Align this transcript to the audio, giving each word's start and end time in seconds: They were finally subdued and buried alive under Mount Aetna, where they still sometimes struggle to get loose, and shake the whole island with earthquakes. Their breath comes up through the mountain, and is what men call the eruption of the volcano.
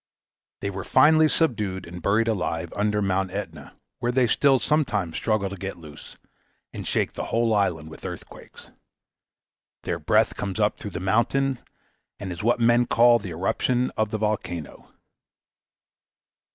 They 0.61 0.71
were 0.71 0.83
finally 0.83 1.29
subdued 1.29 1.87
and 1.87 2.01
buried 2.01 2.27
alive 2.27 2.73
under 2.75 3.03
Mount 3.03 3.29
Aetna, 3.29 3.75
where 3.99 4.11
they 4.11 4.25
still 4.25 4.57
sometimes 4.57 5.15
struggle 5.15 5.47
to 5.51 5.55
get 5.55 5.77
loose, 5.77 6.17
and 6.73 6.87
shake 6.87 7.13
the 7.13 7.25
whole 7.25 7.53
island 7.53 7.87
with 7.91 8.03
earthquakes. 8.03 8.71
Their 9.83 9.99
breath 9.99 10.35
comes 10.35 10.59
up 10.59 10.79
through 10.79 10.89
the 10.97 10.99
mountain, 10.99 11.59
and 12.19 12.31
is 12.31 12.41
what 12.41 12.59
men 12.59 12.87
call 12.87 13.19
the 13.19 13.29
eruption 13.29 13.91
of 13.95 14.09
the 14.09 14.17
volcano. 14.17 14.91